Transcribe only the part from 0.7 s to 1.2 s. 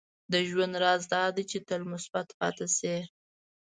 راز